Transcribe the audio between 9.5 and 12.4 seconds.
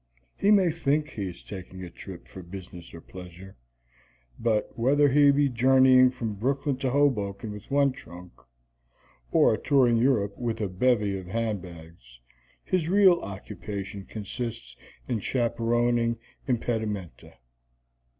touring Europe with a bevy of handbags,